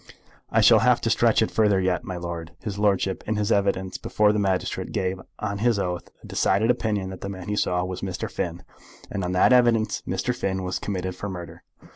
"I 0.49 0.61
shall 0.61 0.79
have 0.79 0.99
to 1.01 1.11
stretch 1.11 1.43
it 1.43 1.51
further 1.51 1.79
yet, 1.79 2.03
my 2.03 2.17
lord. 2.17 2.53
His 2.63 2.79
lordship 2.79 3.23
in 3.27 3.35
his 3.35 3.51
evidence 3.51 3.99
before 3.99 4.33
the 4.33 4.39
magistrate 4.39 4.91
gave 4.93 5.21
on 5.37 5.59
his 5.59 5.77
oath 5.77 6.09
a 6.23 6.25
decided 6.25 6.71
opinion 6.71 7.11
that 7.11 7.21
the 7.21 7.29
man 7.29 7.49
he 7.49 7.55
saw 7.55 7.85
was 7.85 8.01
Mr. 8.01 8.27
Finn; 8.27 8.63
and 9.11 9.23
on 9.23 9.33
that 9.33 9.53
evidence 9.53 10.01
Mr. 10.07 10.35
Finn 10.35 10.63
was 10.63 10.79
committed 10.79 11.15
for 11.15 11.29
murder. 11.29 11.61